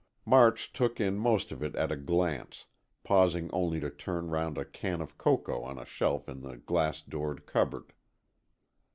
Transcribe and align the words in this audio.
March 0.25 0.73
took 0.73 0.99
in 0.99 1.15
most 1.15 1.51
of 1.51 1.61
it 1.61 1.75
at 1.75 1.91
a 1.91 1.95
glance, 1.95 2.65
pausing 3.03 3.51
only 3.53 3.79
to 3.79 3.87
turn 3.91 4.29
round 4.29 4.57
a 4.57 4.65
can 4.65 4.99
of 4.99 5.15
cocoa 5.15 5.61
on 5.61 5.77
a 5.77 5.85
shelf 5.85 6.27
in 6.27 6.41
the 6.41 6.57
glass 6.57 7.03
doored 7.03 7.45
cupboard. 7.45 7.93